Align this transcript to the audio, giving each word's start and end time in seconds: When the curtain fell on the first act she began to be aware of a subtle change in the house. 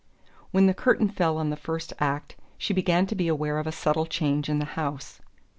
When 0.49 0.65
the 0.65 0.73
curtain 0.73 1.09
fell 1.09 1.37
on 1.37 1.51
the 1.51 1.55
first 1.55 1.93
act 1.99 2.35
she 2.57 2.73
began 2.73 3.05
to 3.05 3.13
be 3.13 3.27
aware 3.27 3.59
of 3.59 3.67
a 3.67 3.71
subtle 3.71 4.07
change 4.07 4.49
in 4.49 4.57
the 4.57 4.65
house. 4.73 5.21